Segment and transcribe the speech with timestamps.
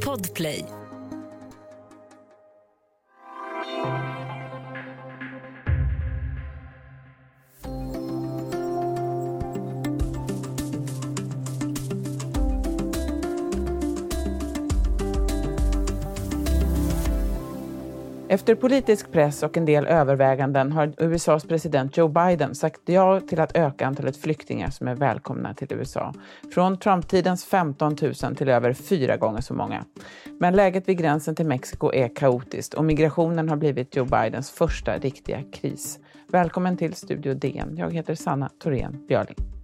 [0.00, 0.75] Podplay.
[18.36, 23.40] Efter politisk press och en del överväganden har USAs president Joe Biden sagt ja till
[23.40, 26.14] att öka antalet flyktingar som är välkomna till USA.
[26.54, 29.84] Från Trump-tidens 15 000 till över fyra gånger så många.
[30.40, 34.98] Men läget vid gränsen till Mexiko är kaotiskt och migrationen har blivit Joe Bidens första
[34.98, 35.98] riktiga kris.
[36.28, 37.76] Välkommen till Studio DN.
[37.76, 39.55] Jag heter Sanna Thorén Björling.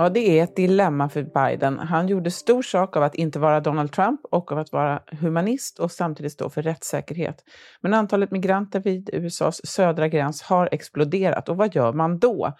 [0.00, 1.78] Ja, det är ett dilemma för Biden.
[1.78, 5.78] Han gjorde stor sak av att inte vara Donald Trump och av att vara humanist
[5.78, 7.44] och samtidigt stå för rättssäkerhet.
[7.80, 12.52] Men antalet migranter vid USAs södra gräns har exploderat och vad gör man då?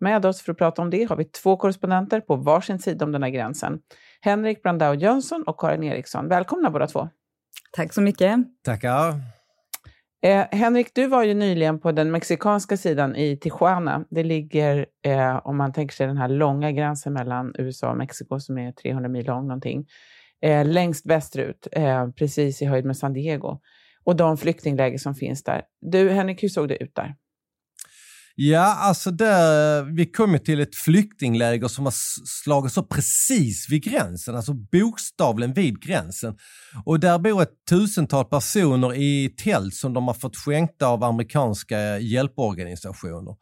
[0.00, 3.12] Med oss för att prata om det har vi två korrespondenter på varsin sida om
[3.12, 3.78] den här gränsen.
[4.20, 6.28] Henrik Brandao Jönsson och Karin Eriksson.
[6.28, 7.08] Välkomna båda två.
[7.72, 8.38] Tack så mycket.
[8.64, 9.14] Tackar.
[10.24, 14.04] Eh, Henrik, du var ju nyligen på den mexikanska sidan i Tijuana.
[14.10, 18.40] Det ligger, eh, om man tänker sig den här långa gränsen mellan USA och Mexiko
[18.40, 19.86] som är 300 mil lång någonting,
[20.42, 23.60] eh, längst västerut, eh, precis i höjd med San Diego.
[24.04, 25.62] Och de flyktingläger som finns där.
[25.80, 27.14] Du, Henrik, hur såg det ut där?
[28.36, 31.94] Ja, alltså där, vi kom ju till ett flyktingläger som har
[32.42, 36.34] slagits upp precis vid gränsen, alltså bokstavligen vid gränsen.
[36.84, 41.98] Och där bor ett tusental personer i tält som de har fått skänkta av amerikanska
[41.98, 43.36] hjälporganisationer.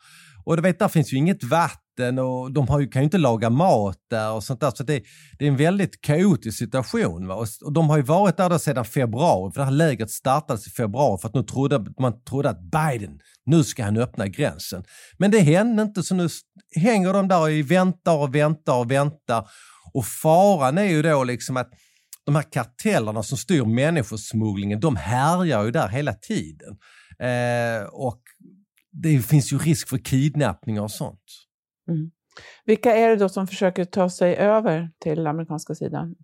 [0.44, 3.18] Och du vet, där finns ju inget vatten och de har ju, kan ju inte
[3.18, 4.72] laga mat där och sånt där.
[4.74, 5.02] Så det,
[5.38, 7.26] det är en väldigt kaotisk situation.
[7.26, 7.34] Va?
[7.34, 11.18] Och, de har ju varit där sedan februari, för det här lägret startades i februari
[11.20, 14.84] för att nu trodde, man trodde att Biden, nu ska han öppna gränsen.
[15.18, 16.28] Men det hände inte, så nu
[16.76, 19.48] hänger de där och väntar och väntar och väntar.
[19.94, 21.68] Och faran är ju då liksom att
[22.26, 26.76] de här kartellerna som styr människosmugglingen, de härjar ju där hela tiden.
[27.20, 28.22] Eh, och
[28.92, 31.20] det finns ju risk för kidnappningar och sånt.
[31.92, 32.10] Mm.
[32.64, 36.14] Vilka är det då som försöker ta sig över till amerikanska sidan?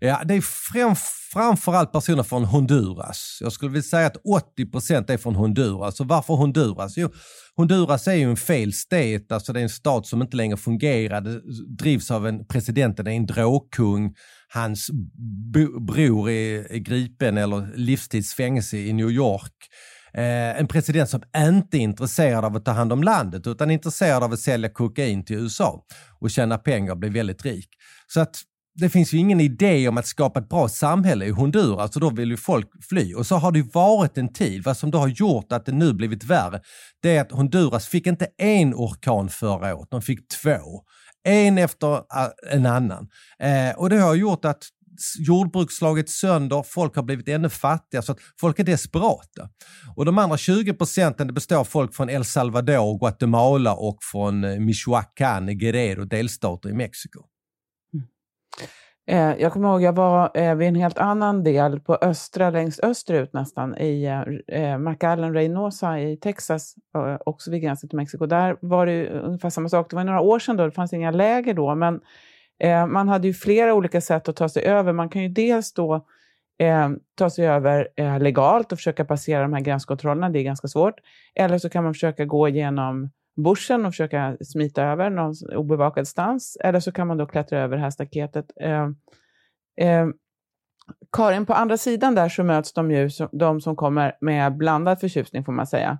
[0.00, 0.96] Ja, det är fram,
[1.32, 3.38] framförallt personer från Honduras.
[3.40, 6.00] Jag skulle vilja säga att 80 procent är från Honduras.
[6.00, 6.96] Och varför Honduras?
[6.96, 7.08] Jo,
[7.56, 11.20] Honduras är ju en fail state, alltså det är en stat som inte längre fungerar.
[11.20, 11.40] Det
[11.78, 14.14] drivs av en presidenten, är en drogkung.
[14.48, 14.90] Hans
[15.86, 19.54] bror är, är gripen eller livstidsfängelse i New York.
[20.14, 23.74] Eh, en president som inte är intresserad av att ta hand om landet utan är
[23.74, 25.84] intresserad av att sälja kokain till USA
[26.18, 27.68] och tjäna pengar och bli väldigt rik.
[28.06, 28.42] Så att
[28.74, 32.10] det finns ju ingen idé om att skapa ett bra samhälle i Honduras och då
[32.10, 33.14] vill ju folk fly.
[33.14, 34.64] Och så har det ju varit en tid.
[34.64, 36.60] Vad som då har gjort att det nu blivit värre,
[37.02, 40.82] det är att Honduras fick inte en orkan förra året, de fick två.
[41.22, 43.08] En efter eh, en annan.
[43.38, 44.62] Eh, och det har gjort att
[45.18, 49.48] jordbruk slagits sönder, folk har blivit ännu fattigare, så att folk är desperata.
[49.96, 54.58] Och de andra 20 procenten består av folk från El Salvador, Guatemala och från eh,
[54.58, 57.20] Michoacán, Guerrero, delstater i Mexiko.
[57.94, 58.06] Mm.
[59.10, 62.80] Eh, jag kommer ihåg, jag var eh, vid en helt annan del på östra, längst
[62.80, 68.26] österut nästan, i eh, eh McAllen Reynosa i Texas, eh, också vid gränsen till Mexiko.
[68.26, 69.90] Där var det ungefär samma sak.
[69.90, 72.00] Det var några år sedan då, det fanns inga läger då, men
[72.60, 74.92] Eh, man hade ju flera olika sätt att ta sig över.
[74.92, 76.06] Man kan ju dels då
[76.58, 80.68] eh, ta sig över eh, legalt och försöka passera de här gränskontrollerna, det är ganska
[80.68, 80.94] svårt.
[81.34, 86.56] Eller så kan man försöka gå genom bushen och försöka smita över någon obevakad stans.
[86.60, 88.46] Eller så kan man då klättra över det här staketet.
[88.60, 88.88] Eh,
[89.86, 90.08] eh,
[91.12, 95.44] Karin, på andra sidan där så möts de ju, de som kommer med blandad förtjusning
[95.44, 95.98] får man säga.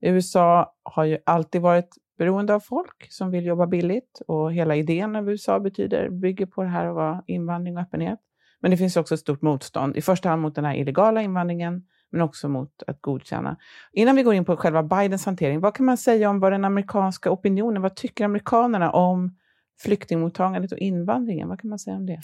[0.00, 5.16] USA har ju alltid varit beroende av folk som vill jobba billigt och hela idén
[5.16, 8.18] av USA betyder, bygger på det här att vara invandring och öppenhet.
[8.60, 11.86] Men det finns också ett stort motstånd, i första hand mot den här illegala invandringen,
[12.10, 13.56] men också mot att godkänna.
[13.92, 16.64] Innan vi går in på själva Bidens hantering, vad kan man säga om vad den
[16.64, 19.36] amerikanska opinionen, vad tycker amerikanerna om
[19.80, 21.48] flyktingmottagandet och invandringen?
[21.48, 22.20] Vad kan man säga om det?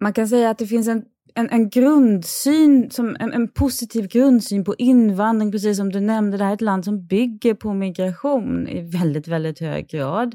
[0.00, 1.04] Man kan säga att det finns en,
[1.38, 6.36] en, en grundsyn, som, en, en, positiv grundsyn på invandring, precis som du nämnde.
[6.36, 10.34] Det här är ett land som bygger på migration i väldigt, väldigt hög grad.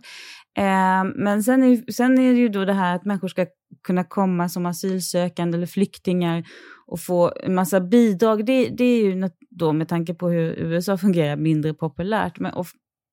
[0.58, 3.46] Eh, men sen är, sen är det ju då det här att människor ska
[3.84, 6.44] kunna komma som asylsökande eller flyktingar
[6.88, 8.46] och få en massa bidrag.
[8.46, 12.40] Det, det är ju då med tanke på hur USA fungerar mindre populärt.
[12.40, 12.68] Men, och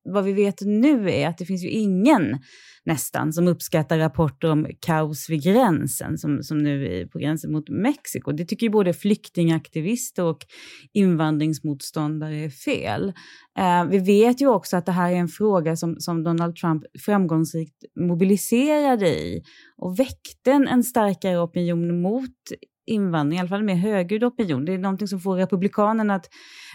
[0.05, 2.39] vad vi vet nu är att det finns ju ingen
[2.85, 7.69] nästan som uppskattar rapporter om kaos vid gränsen, som, som nu är på gränsen mot
[7.69, 8.33] Mexiko.
[8.33, 10.47] Det tycker ju både flyktingaktivister och
[10.93, 13.13] invandringsmotståndare är fel.
[13.59, 16.83] Eh, vi vet ju också att det här är en fråga som, som Donald Trump
[17.05, 19.43] framgångsrikt mobiliserade i
[19.77, 22.31] och väckte en, en starkare opinion mot
[22.87, 24.65] invandring, i alla fall en mer högljudd opinion.
[24.65, 26.29] Det är någonting som får republikanerna att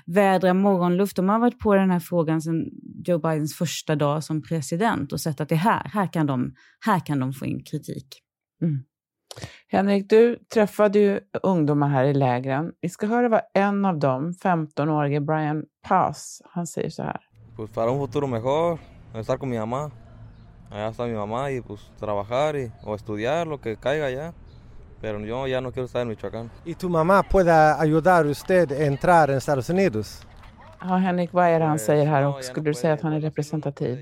[0.05, 1.15] vädra morgonluft.
[1.15, 2.65] De har varit på den här frågan sedan
[3.07, 6.55] Joe Bidens första dag som president och sett att det här, här kan de,
[6.85, 8.07] här kan de få in kritik.
[8.61, 8.83] Mm.
[9.67, 12.71] Henrik, du träffade ju ungdomar här i lägren.
[12.81, 17.21] Vi ska höra vad en av dem, 15-årige Brian Pass, han säger så här.
[17.55, 18.79] Pues para un futuro mejor,
[19.13, 19.91] estar con mi mamá.
[20.69, 24.33] Allá está mi mamá y pues trabajar y, o estudiar lo que caiga allá.
[25.01, 26.49] Pero yo ya no quiero estar en Michoacán.
[26.65, 30.25] ¿Y tu mamá puede ayudar usted a entrar en Estados Unidos?
[30.89, 33.19] Ja, Henrik, vad är det han säger här och skulle du säga att han är
[33.19, 33.99] representativ?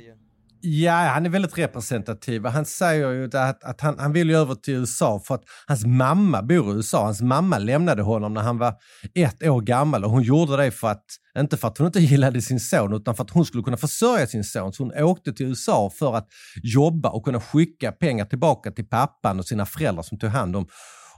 [0.61, 2.45] Ja, han är väldigt representativ.
[2.45, 5.85] Han säger ju att, att han, han vill ju över till USA för att hans
[5.85, 7.03] mamma bor i USA.
[7.03, 8.73] Hans mamma lämnade honom när han var
[9.15, 11.05] ett år gammal och hon gjorde det för att,
[11.39, 14.27] inte för att hon inte gillade sin son, utan för att hon skulle kunna försörja
[14.27, 14.73] sin son.
[14.73, 16.27] Så hon åkte till USA för att
[16.63, 20.67] jobba och kunna skicka pengar tillbaka till pappan och sina föräldrar som tog hand om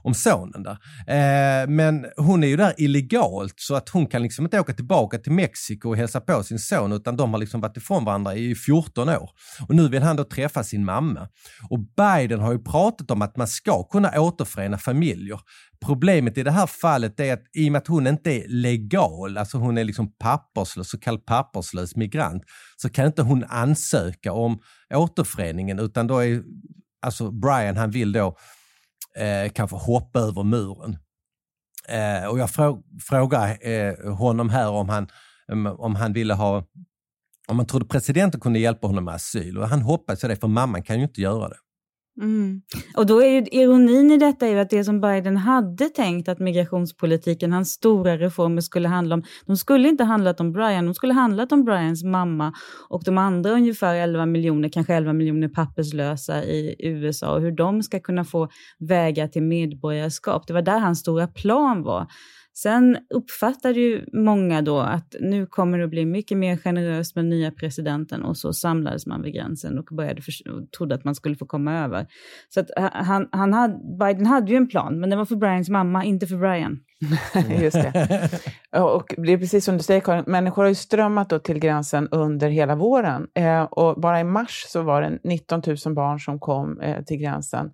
[0.02, 0.78] om sonen där.
[1.06, 5.18] Eh, men hon är ju där illegalt så att hon kan liksom inte åka tillbaka
[5.18, 8.54] till Mexiko och hälsa på sin son utan de har liksom varit ifrån varandra i
[8.54, 9.30] 14 år.
[9.68, 11.28] Och nu vill han då träffa sin mamma.
[11.70, 15.40] Och Biden har ju pratat om att man ska kunna återförena familjer.
[15.84, 19.38] Problemet i det här fallet är att i och med att hon inte är legal,
[19.38, 22.42] alltså hon är liksom papperslös, så kallad papperslös migrant,
[22.76, 24.58] så kan inte hon ansöka om
[24.94, 26.42] återföreningen utan då är
[27.02, 28.36] alltså Brian, han vill då
[29.16, 30.98] eh, kanske hoppa över muren.
[31.88, 35.08] Eh, och jag frå frågar eh, honom här om han,
[35.78, 36.64] om han ville ha
[37.48, 40.82] om man trodde presidenten kunde hjälpa honom med asyl och han hoppades det för mamman
[40.82, 41.56] kan ju inte göra det.
[42.20, 42.62] Mm.
[42.96, 46.28] Och då är ju ironin i detta är ju att det som Biden hade tänkt
[46.28, 50.94] att migrationspolitiken, hans stora reformer skulle handla om, de skulle inte handlat om Brian, de
[50.94, 52.52] skulle handlat om Brians mamma
[52.88, 57.82] och de andra ungefär 11 miljoner, kanske 11 miljoner papperslösa i USA och hur de
[57.82, 58.48] ska kunna få
[58.78, 60.46] vägar till medborgarskap.
[60.46, 62.06] Det var där hans stora plan var.
[62.58, 67.24] Sen uppfattade ju många då att nu kommer det att bli mycket mer generöst med
[67.24, 70.22] nya presidenten och så samlades man vid gränsen och började
[70.52, 72.06] och trodde att man skulle få komma över.
[72.48, 75.68] Så att han, han hade, Biden hade ju en plan, men den var för Brians
[75.68, 76.78] mamma, inte för Brian.
[77.62, 78.30] Just det.
[78.80, 82.08] Och det är precis som du säger Karin, människor har ju strömmat då till gränsen
[82.08, 83.26] under hela våren.
[83.34, 87.16] Eh, och bara i mars så var det 19 000 barn som kom eh, till
[87.16, 87.70] gränsen.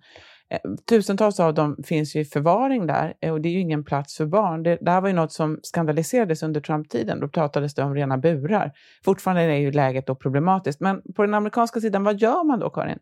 [0.53, 0.59] Eh,
[0.89, 4.17] tusentals av dem finns ju i förvaring där eh, och det är ju ingen plats
[4.17, 4.63] för barn.
[4.63, 7.19] Det, det här var ju något som skandaliserades under Trump-tiden.
[7.19, 8.71] Då pratades det om rena burar.
[9.05, 10.79] Fortfarande är ju läget då problematiskt.
[10.79, 12.99] Men på den amerikanska sidan, vad gör man då, Karin?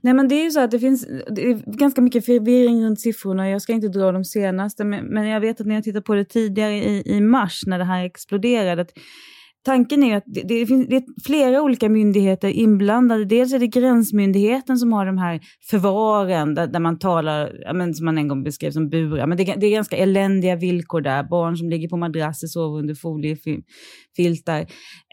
[0.00, 3.00] Nej men det är ju så att det finns det är ganska mycket förvirring runt
[3.00, 3.50] siffrorna.
[3.50, 6.14] Jag ska inte dra de senaste, men, men jag vet att när jag tittade på
[6.14, 8.92] det tidigare i, i mars när det här exploderade, att
[9.64, 13.24] tanken är att det, det, finns, det är flera olika myndigheter inblandade.
[13.24, 17.94] Dels är det Gränsmyndigheten som har de här förvaren där, där man talar, ja, men,
[17.94, 19.26] som man en gång beskrev som burar.
[19.26, 21.22] Men det, det, är ganska eländiga villkor där.
[21.22, 24.60] Barn som ligger på madrasser, sover under foliefiltar.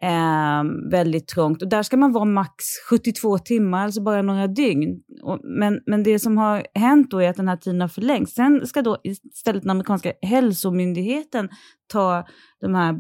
[0.01, 1.61] Eh, väldigt trångt.
[1.61, 5.01] Och där ska man vara max 72 timmar, alltså bara några dygn.
[5.23, 8.33] Och, men, men det som har hänt då är att den här tiden har förlängts.
[8.33, 11.49] Sen ska då istället den amerikanska hälsomyndigheten
[11.89, 12.25] ta
[12.61, 12.95] de här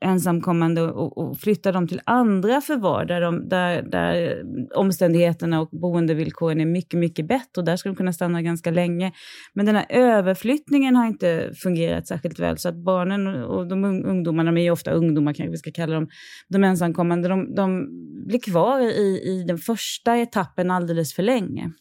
[0.00, 4.42] ensamkommande och, och flytta dem till andra förvar där, de, där, där
[4.74, 9.12] omständigheterna och boendevillkoren är mycket, mycket bättre och där ska de kunna stanna ganska länge.
[9.54, 14.50] Men den här överflyttningen har inte fungerat särskilt väl så att barnen och de ungdomarna,
[14.52, 16.08] de är ju ofta ungdomar kanske vi ska kalla dem,
[16.48, 17.88] de ensamkommande, de, de
[18.26, 21.72] blir kvar i, i den första etappen alldeles för länge.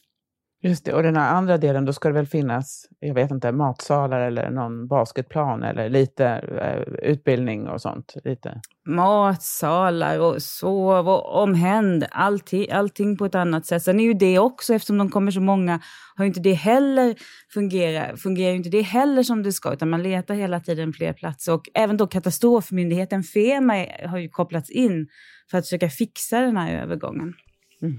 [0.63, 3.51] Just det, och den här andra delen, då ska det väl finnas, jag vet inte,
[3.51, 6.25] matsalar eller någon basketplan eller lite
[6.62, 8.13] eh, utbildning och sånt?
[8.24, 8.62] Lite.
[8.88, 13.84] Matsalar och sov och omhänd, allting, allting på ett annat sätt.
[13.84, 15.80] Sen är ju det också, eftersom de kommer så många,
[16.15, 17.15] har ju inte det heller
[17.53, 21.13] fungerat, fungerar ju inte det heller som det ska, utan man letar hela tiden fler
[21.13, 21.53] platser.
[21.53, 25.08] Och även då katastrofmyndigheten FEMA har ju kopplats in
[25.51, 27.34] för att försöka fixa den här övergången.
[27.81, 27.97] Mm.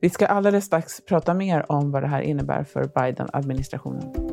[0.00, 4.32] Vi ska alldeles strax prata mer om vad det här innebär för Biden-administrationen.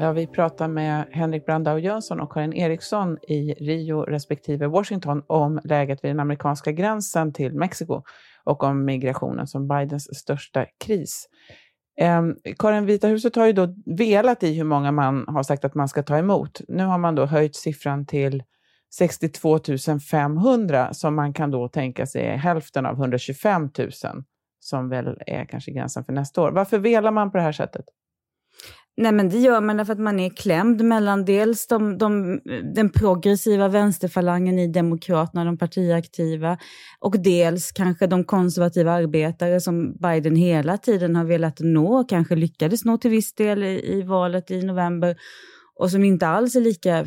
[0.00, 5.60] Ja, vi pratar med Henrik Brandau Jönsson och Karin Eriksson i Rio respektive Washington om
[5.64, 8.02] läget vid den amerikanska gränsen till Mexiko
[8.44, 11.28] och om migrationen som Bidens största kris.
[12.00, 12.22] Eh,
[12.58, 15.88] Karin, Vita huset har ju då velat i hur många man har sagt att man
[15.88, 16.60] ska ta emot.
[16.68, 18.42] Nu har man då höjt siffran till
[18.98, 19.58] 62
[20.10, 23.90] 500 som man kan då tänka sig är hälften av 125 000
[24.60, 26.50] som väl är kanske gränsen för nästa år.
[26.50, 27.84] Varför velar man på det här sättet?
[29.00, 32.40] Nej, men det gör man därför att man är klämd mellan dels de, de,
[32.74, 36.58] den progressiva vänsterfalangen i Demokraterna, de partiaktiva,
[36.98, 42.84] och dels kanske de konservativa arbetare som Biden hela tiden har velat nå, kanske lyckades
[42.84, 45.16] nå till viss del i, i valet i november,
[45.80, 47.06] och som inte alls är lika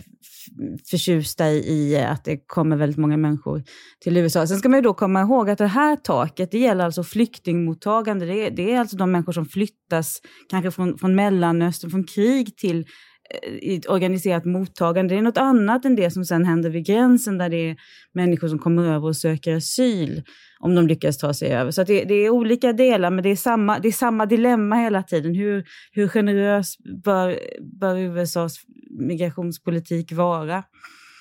[0.90, 3.64] förtjusta i att det kommer väldigt många människor
[4.04, 4.48] till USA.
[4.48, 8.26] Sen ska man ju då komma ihåg att det här taket, det gäller alltså flyktingmottagande.
[8.26, 12.58] Det är, det är alltså de människor som flyttas kanske från, från Mellanöstern, från krig
[12.58, 12.86] till
[13.30, 15.16] Eh, ett organiserat mottagande.
[15.16, 17.76] Det är något annat än det som sen händer vid gränsen där det är
[18.14, 20.24] människor som kommer över och söker asyl
[20.60, 21.72] om de lyckas ta sig över.
[21.72, 25.04] Så det, det, är olika delar, men det är samma, det är samma dilemma hela
[25.04, 25.36] tiden.
[25.36, 27.40] Hur, hur generös bör,
[27.80, 28.56] bör USAs
[29.00, 30.64] migrationspolitik vara?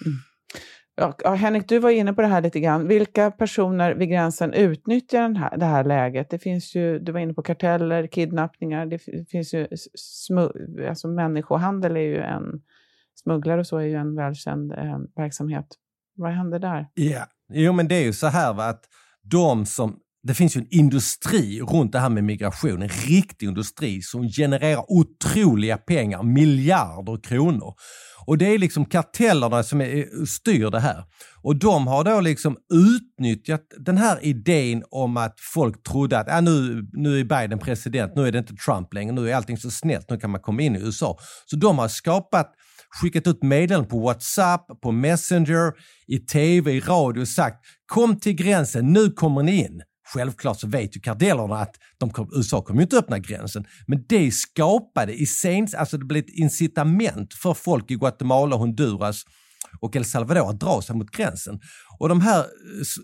[0.04, 0.18] Mm.
[0.94, 2.88] Ja, Henrik, du var inne på det här lite grann.
[2.88, 6.30] Vilka personer vid gränsen utnyttjar den här, det här läget?
[6.30, 8.98] Det finns ju, du var inne på karteller, kidnappningar, det
[9.30, 10.48] finns ju smu,
[10.88, 12.62] alltså människohandel är ju en,
[13.14, 15.66] smugglare och så är ju en välkänd eh, verksamhet.
[16.14, 16.88] Vad händer där?
[16.94, 18.84] Ja, jo men det är ju så här va, att
[19.22, 24.02] de som det finns ju en industri runt det här med migration, en riktig industri
[24.02, 27.74] som genererar otroliga pengar, miljarder kronor.
[28.26, 31.04] Och det är liksom kartellerna som är, styr det här.
[31.42, 36.40] Och de har då liksom utnyttjat den här idén om att folk trodde att ah,
[36.40, 39.70] nu, nu är Biden president, nu är det inte Trump längre, nu är allting så
[39.70, 41.18] snällt, nu kan man komma in i USA.
[41.46, 42.52] Så de har skapat
[43.00, 45.72] skickat ut meddelanden på WhatsApp, på Messenger,
[46.06, 49.82] i TV, i radio och sagt kom till gränsen, nu kommer ni in.
[50.04, 54.30] Självklart så vet ju kardellerna att de kom, USA kommer inte öppna gränsen, men det
[54.30, 59.22] skapade i sens, alltså det blev ett incitament för folk i Guatemala, Honduras
[59.80, 61.60] och El Salvador att dra sig mot gränsen.
[61.98, 62.44] Och de här eh,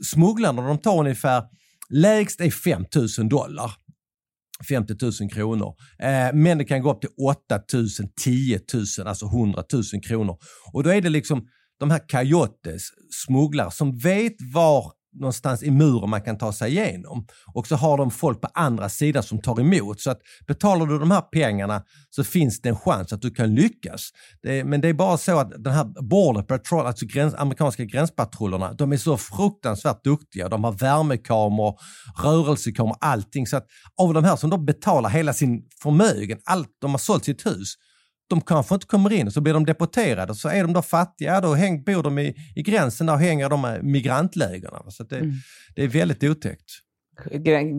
[0.05, 1.43] smugglarna de tar ungefär,
[1.91, 2.85] lägst är 5
[3.19, 3.73] 000 dollar
[4.69, 5.75] 50 000 kronor.
[5.99, 7.87] Eh, men det kan gå upp till 8 000,
[8.25, 10.39] 10 000, alltså 100 000 kronor.
[10.73, 11.47] Och då är det liksom
[11.81, 12.83] de här coyotes,
[13.27, 17.27] smugglare, som vet var någonstans i muren man kan ta sig igenom.
[17.55, 20.01] Och så har de folk på andra sidan som tar emot.
[20.01, 23.55] Så att betalar du de här pengarna så finns det en chans att du kan
[23.55, 24.11] lyckas.
[24.43, 28.73] Det, men det är bara så att den här Border Patrol, alltså gräns, amerikanska gränspatrullerna,
[28.73, 30.49] de är så fruktansvärt duktiga.
[30.49, 31.79] De har värmekameror,
[32.23, 33.47] rörelsekameror, allting.
[33.47, 33.67] Så att
[34.01, 37.75] av de här som då betalar hela sin förmögen, allt de har sålt sitt hus,
[38.29, 40.35] de kanske inte kommer in och så blir de deporterade.
[40.35, 43.49] Så är de då fattiga, då häng, bor de i, i gränsen där och hänger
[43.49, 44.91] de med migrantlägren.
[44.91, 45.33] Så det, mm.
[45.77, 46.71] det är väldigt otäckt.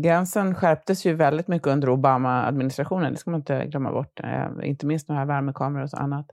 [0.03, 4.20] Gränsen skärptes ju väldigt mycket under Obama-administrationen, det ska man inte glömma bort.
[4.20, 6.25] Eh, inte minst de här värmekameror och så annat.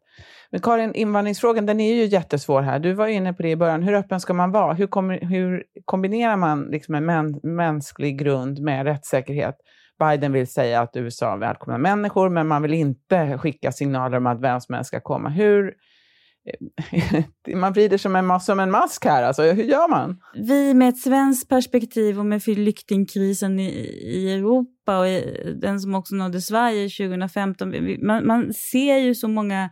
[0.51, 2.79] Men Karin, invandringsfrågan den är ju jättesvår här.
[2.79, 3.83] Du var inne på det i början.
[3.83, 4.75] Hur öppen ska man vara?
[4.75, 9.57] Hur, kom, hur kombinerar man liksom en mäns mänsklig grund med rättssäkerhet?
[9.99, 14.41] Biden vill säga att USA välkomnar människor, men man vill inte skicka signaler om att
[14.41, 15.29] vem som helst ska komma.
[15.29, 15.75] Hur,
[16.93, 19.23] eh, man vrider som en, som en mask här.
[19.23, 20.21] Alltså, hur gör man?
[20.35, 23.69] Vi med ett svenskt perspektiv och med flyktingkrisen i,
[24.03, 27.75] i Europa och i, den som också nådde Sverige 2015.
[28.03, 29.71] Man, man, ser ju så många,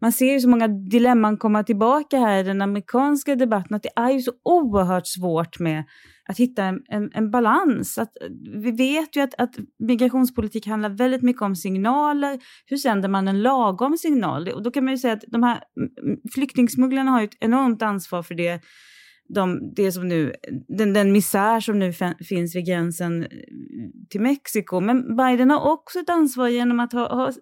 [0.00, 3.76] man ser ju så många dilemman komma tillbaka här i den amerikanska debatten.
[3.76, 5.84] Att det är ju så oerhört svårt med
[6.28, 7.98] att hitta en, en, en, balans.
[7.98, 8.28] Att, eh,
[8.62, 12.38] vi vet ju att, att migrationspolitik handlar väldigt mycket om signaler.
[12.66, 14.48] Hur sänder man en lagom signal?
[14.48, 15.60] Och då kan man ju säga att de här
[16.34, 18.60] flyktingsmugglarna har ett enormt ansvar för det.
[19.28, 20.32] De, det som nu,
[20.68, 21.92] den, den misär som nu
[22.28, 23.28] finns vid gränsen eh,
[24.10, 24.80] till Mexiko.
[24.80, 27.32] Men Biden har också ett ansvar genom att ha, ha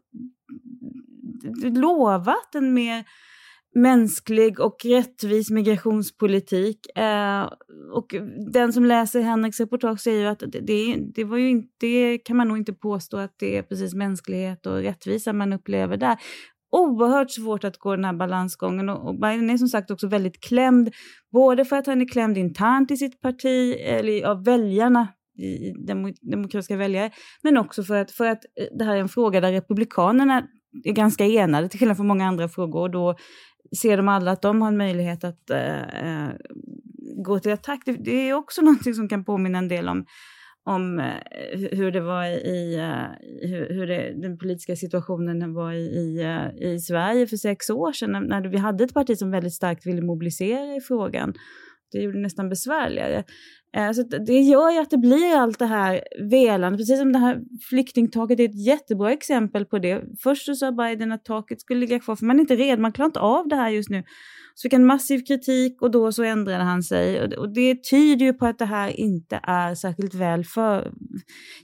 [1.62, 3.04] lovat en mer
[3.74, 6.98] mänsklig och rättvis migrationspolitik.
[6.98, 7.50] Eh,
[7.92, 8.14] och
[8.52, 12.36] den som läser Henriks reportage säger ju att det, det, var ju inte, det kan
[12.36, 16.16] man nog inte påstå att det är precis mänsklighet och rättvisa man upplever där.
[16.70, 20.40] Oerhört svårt att gå den här balansgången och, och Biden är som sagt också väldigt
[20.40, 20.90] klämd,
[21.32, 25.72] både för att han är klämd internt i sitt parti, eller av väljarna i
[26.22, 27.10] demokratiska väljare,
[27.42, 30.48] men också för att, för att eh, det här är en fråga där republikanerna
[30.84, 32.80] är ganska enade till skillnad från många andra frågor.
[32.80, 33.16] Och då
[33.82, 36.30] ser de alla att de har en möjlighet att eh, eh
[37.16, 37.82] gå till attack.
[37.84, 40.06] Det, det, är också någonting som kan påminna en del om,
[40.64, 45.84] om eh, hur det var i, eh, hur, hur det, den politiska situationen var i,
[45.84, 46.22] i,
[46.60, 49.86] i, Sverige för sex år sedan när, när vi hade ett parti som väldigt starkt
[49.86, 51.34] ville mobilisera i frågan.
[51.92, 53.24] Det gjorde det nästan besvärligare.
[53.76, 56.00] Eh, så det gör ju att det blir allt det här
[56.30, 60.02] velande, precis som det här flyktingtaket är ett jättebra exempel på det.
[60.22, 62.92] Först så sa Biden att taket skulle ligga kvar, för man är inte redo, man
[62.92, 64.04] klarar inte av det här just nu.
[64.54, 67.36] Så fick han massiv kritik och då så ändrade han sig.
[67.36, 70.92] Och det tyder ju på att det här inte är särskilt väl för,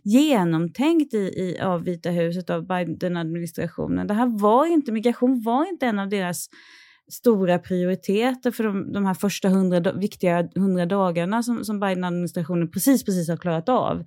[0.03, 4.07] genomtänkt i, i, av Vita huset, av Biden-administrationen.
[4.07, 6.49] Det här var inte, migration var inte en av deras
[7.11, 13.05] stora prioriteter för de, de här första hundra, viktiga hundra dagarna som, som Biden-administrationen precis,
[13.05, 14.05] precis har klarat av.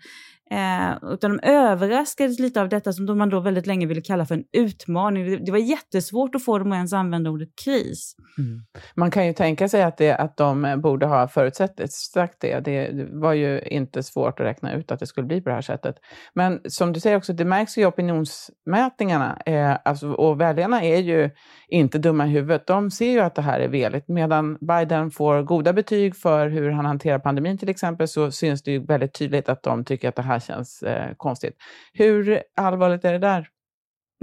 [0.54, 4.36] Eh, utan de överraskades lite av detta som man då väldigt länge ville kalla för
[4.36, 5.26] en utmaning.
[5.26, 8.16] Det, det var jättesvårt att få dem att ens använda ordet kris.
[8.38, 8.62] Mm.
[8.96, 12.60] Man kan ju tänka sig att, det, att de borde ha förutsett sagt det.
[12.60, 15.62] Det var ju inte svårt att räkna ut att det skulle bli på det här
[15.62, 15.96] sättet.
[16.34, 19.42] Men som du säger också, det märks ju i opinionsmätningarna.
[19.46, 21.30] Eh, alltså, och väljarna är ju
[21.68, 22.68] inte dumma i huvudet.
[22.68, 24.08] De ser ju att det här är veligt.
[24.08, 28.72] Medan Biden får goda betyg för hur han hanterar pandemin till exempel, så syns det
[28.72, 31.56] ju väldigt tydligt att de tycker att det här känns eh, konstigt.
[31.94, 33.48] Hur allvarligt är det där?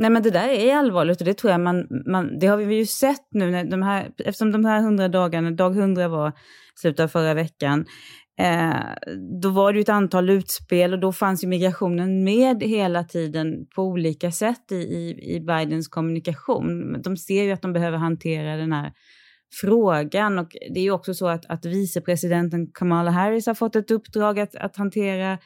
[0.00, 2.74] Nej men det där är allvarligt och det tror jag man, man det har vi
[2.74, 6.32] ju sett nu när de här, eftersom de här hundra dagarna, dag hundra var
[6.80, 7.86] slutet av förra veckan,
[8.40, 9.10] eh,
[9.42, 13.66] då var det ju ett antal utspel och då fanns ju migrationen med hela tiden
[13.74, 16.96] på olika sätt i, i, i Bidens kommunikation.
[17.02, 18.92] De ser ju att de behöver hantera den här
[19.60, 23.90] frågan och det är ju också så att, att vicepresidenten Kamala Harris har fått ett
[23.90, 25.38] uppdrag att, att hantera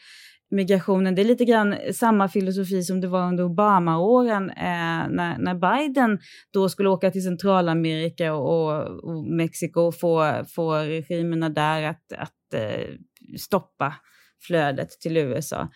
[0.54, 1.14] migrationen.
[1.14, 6.18] Det är lite grann samma filosofi som det var under Obama-åren eh, när, när Biden
[6.52, 12.54] då skulle åka till Centralamerika och, och Mexiko och få, få regimerna där att, att
[12.54, 12.88] eh,
[13.38, 13.94] stoppa
[14.46, 15.68] flödet till USA.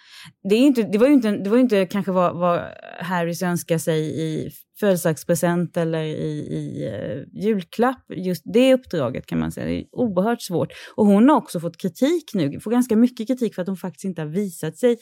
[0.49, 2.61] Det, är inte, det var ju inte, det var inte kanske vad, vad
[3.01, 9.53] Harris önskar sig i födelsedagspresent eller i, i uh, julklapp, just det uppdraget kan man
[9.53, 9.67] säga.
[9.67, 10.73] Det är oerhört svårt.
[10.95, 14.05] Och hon har också fått kritik nu, får ganska mycket kritik för att hon faktiskt
[14.05, 14.97] inte har visat sig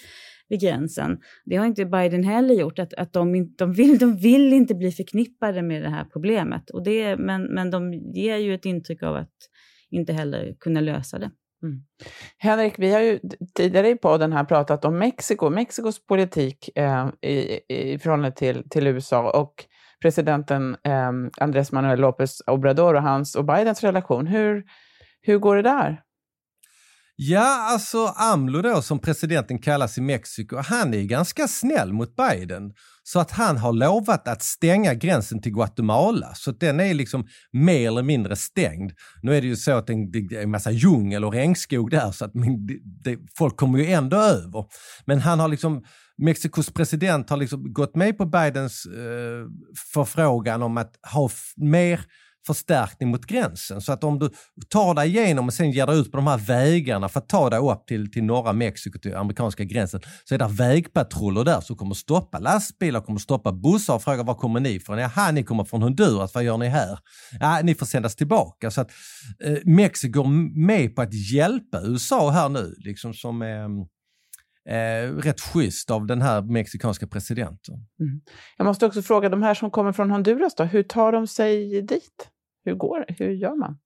[0.48, 1.18] vid gränsen.
[1.44, 4.92] Det har inte Biden heller gjort, att, att de, de, vill, de vill inte bli
[4.92, 6.70] förknippade med det här problemet.
[6.70, 9.34] Och det, men, men de ger ju ett intryck av att
[9.90, 11.30] inte heller kunna lösa det.
[11.66, 11.80] Mm.
[12.38, 13.20] Henrik, vi har ju
[13.54, 18.86] tidigare i podden här pratat om Mexiko, Mexikos politik eh, i, i förhållande till, till
[18.86, 19.64] USA och
[20.02, 24.26] presidenten eh, Andrés Manuel López Obrador och hans och Bidens relation.
[24.26, 24.64] Hur,
[25.20, 26.02] hur går det där?
[27.18, 32.72] Ja, alltså AMLO då som presidenten kallas i Mexiko, han är ganska snäll mot Biden.
[33.02, 36.34] Så att han har lovat att stänga gränsen till Guatemala.
[36.34, 38.92] Så att den är liksom mer eller mindre stängd.
[39.22, 42.24] Nu är det ju så att det är en massa djungel och regnskog där så
[42.24, 42.78] att det,
[43.10, 44.64] det, folk kommer ju ändå över.
[45.04, 45.84] Men han har liksom
[46.18, 49.46] Mexikos president har liksom gått med på Bidens eh,
[49.92, 52.00] förfrågan om att ha mer
[52.46, 53.80] förstärkning mot gränsen.
[53.80, 54.30] Så att om du
[54.68, 57.50] tar dig igenom och sen ger dig ut på de här vägarna för att ta
[57.50, 61.76] dig upp till, till norra Mexiko, till amerikanska gränsen, så är det vägpatruller där som
[61.76, 64.98] kommer stoppa lastbilar, kommer stoppa bussar och fråga var kommer ni ifrån?
[64.98, 66.98] Jaha, ni kommer från Honduras, vad gör ni här?
[67.40, 68.70] Ja, ni får sändas tillbaka.
[68.70, 68.90] Så att
[69.44, 70.28] eh, Mexiko går
[70.66, 73.68] med på att hjälpa USA här nu, liksom som eh,
[74.74, 77.74] eh, rätt schysst av den här mexikanska presidenten.
[78.00, 78.20] Mm.
[78.56, 81.82] Jag måste också fråga, de här som kommer från Honduras, då, hur tar de sig
[81.82, 82.30] dit?
[82.66, 83.14] Hur går det?
[83.18, 83.78] Hur gör man?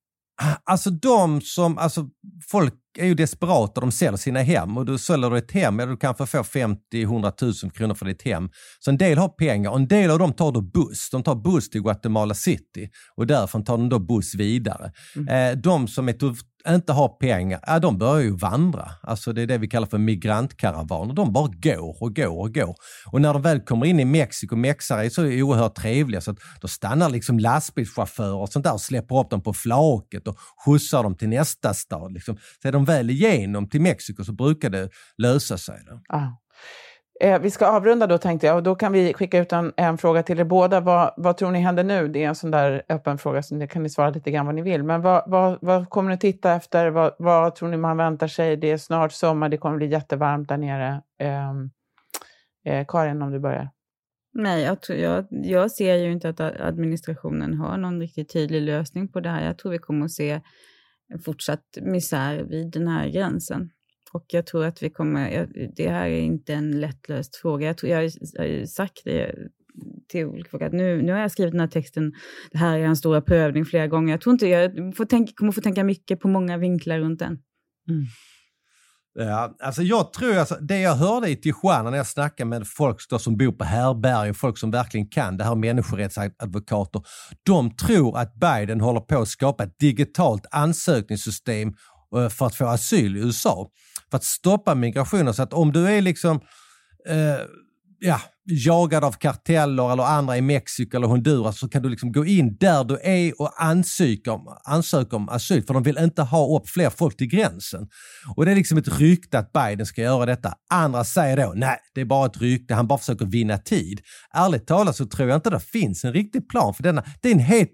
[0.42, 2.08] Ah, alltså de som, alltså
[2.50, 5.86] folk är ju desperata, de säljer sina hem och du säljer du ett hem, ja,
[5.86, 8.50] du kanske får 50-100 000 kronor för ditt hem.
[8.78, 11.08] Så en del har pengar och en del av dem tar då buss.
[11.10, 14.92] De tar buss till Guatemala City och därifrån tar de då buss vidare.
[15.16, 15.28] Mm.
[15.28, 16.14] Eh, de som är
[16.68, 18.90] inte har pengar, ja, de börjar ju vandra.
[19.02, 21.14] Alltså det är det vi kallar för migrantkaravaner.
[21.14, 22.76] De bara går och går och går.
[23.12, 26.38] Och när de väl kommer in i Mexiko, mexare är så oerhört trevliga så att
[26.60, 31.02] då stannar liksom lastbilschaufförer och sånt där och släpper upp dem på flaket och skjutsar
[31.02, 32.12] dem till nästa stad.
[32.12, 32.36] Liksom.
[32.62, 34.88] Så de väl igenom till Mexiko så brukar det
[35.18, 35.76] lösa sig.
[35.86, 36.00] Då.
[36.08, 36.26] Ah.
[37.20, 39.98] Eh, vi ska avrunda då tänkte jag och då kan vi skicka ut en, en
[39.98, 40.80] fråga till er båda.
[40.80, 42.08] Vad, vad, tror ni händer nu?
[42.08, 44.54] Det är en sån där öppen fråga, så det kan ni svara lite grann vad
[44.54, 44.82] ni vill.
[44.82, 46.90] Men vad, vad, vad kommer ni titta efter?
[46.90, 48.56] Vad, vad, tror ni man väntar sig?
[48.56, 51.02] Det är snart sommar, det kommer bli jättevarmt där nere.
[51.18, 51.50] Eh,
[52.64, 53.70] eh, Karin, om du börjar.
[54.32, 59.08] Nej, jag, tror, jag, jag ser ju inte att administrationen har någon riktigt tydlig lösning
[59.08, 59.46] på det här.
[59.46, 60.40] Jag tror vi kommer att se
[61.24, 63.70] fortsatt misär vid den här gränsen.
[64.12, 67.66] Och jag tror att vi kommer, det här är inte en lättlöst fråga.
[67.66, 69.34] Jag, tror, jag har ju sagt det
[70.08, 72.12] till olika folk att nu, nu har jag skrivit den här texten,
[72.52, 74.12] det här är en stora prövning flera gånger.
[74.12, 77.38] Jag tror inte, jag får tänka, kommer få tänka mycket på många vinklar runt den.
[77.88, 78.04] Mm.
[79.24, 83.00] Ja, alltså jag tror, alltså, det jag hörde i Tijuana när jag snackade med folk
[83.20, 87.02] som bor på härbärgen, folk som verkligen kan det här, människorättsadvokater.
[87.42, 91.72] De tror att Biden håller på att skapa ett digitalt ansökningssystem
[92.16, 93.70] eh, för att få asyl i USA.
[94.10, 95.34] För att stoppa migrationen.
[95.34, 96.40] Så att om du är liksom
[97.08, 97.40] eh,
[98.00, 102.24] ja, jagad av karteller eller andra i Mexiko eller Honduras så kan du liksom gå
[102.24, 106.56] in där du är och ansöka om, ansöka om asyl för de vill inte ha
[106.56, 107.88] upp fler folk till gränsen.
[108.36, 110.54] Och det är liksom ett rykte att Biden ska göra detta.
[110.70, 114.00] Andra säger då, nej, det är bara ett rykte, han bara försöker vinna tid.
[114.34, 117.04] Ärligt talat så tror jag inte det finns en riktig plan för denna.
[117.22, 117.68] Det är en het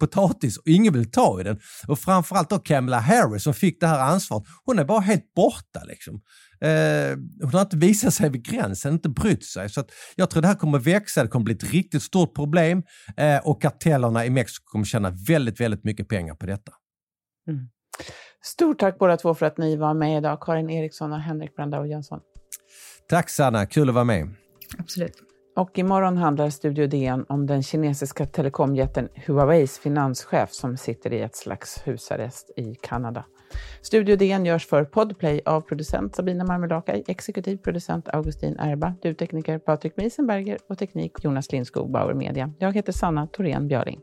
[0.00, 1.58] potatis och ingen vill ta i den.
[1.88, 5.84] Och framförallt då Kamala Harris som fick det här ansvaret, hon är bara helt borta
[5.86, 6.20] liksom.
[6.60, 9.68] Eh, hon har inte visat sig vid gränsen, inte brytt sig.
[9.68, 9.84] Så
[10.16, 12.82] jag tror det här kommer växa, det kommer bli ett riktigt stort problem
[13.16, 16.72] eh, och kartellerna i Mexiko kommer tjäna väldigt, väldigt mycket pengar på detta.
[17.48, 17.68] Mm.
[18.44, 21.86] Stort tack båda två för att ni var med idag, Karin Eriksson och Henrik Brandau
[21.86, 22.20] Jönsson.
[23.08, 24.28] Tack Sanna, kul att vara med.
[24.78, 25.22] Absolut.
[25.56, 31.36] Och imorgon handlar Studio DN om den kinesiska telekomjätten Huaweis finanschef som sitter i ett
[31.36, 33.24] slags husarrest i Kanada.
[33.82, 39.96] Studio DN görs för Podplay av producent Sabina Marmelakai, exekutiv producent Augustin Erba, ljudtekniker Patrik
[39.96, 42.52] Miesenberger och teknik Jonas Lindskog, Bauer Media.
[42.58, 44.00] Jag heter Sanna Thorén Björling.